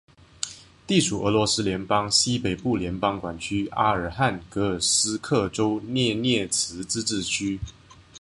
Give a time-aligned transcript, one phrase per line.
[0.87, 7.59] 隶属俄罗斯联邦西北部联邦管区阿尔汉格尔斯克州涅涅茨自治区。